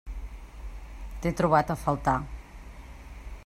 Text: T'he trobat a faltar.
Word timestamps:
T'he 1.25 1.33
trobat 1.41 1.71
a 1.73 1.77
faltar. 1.85 2.17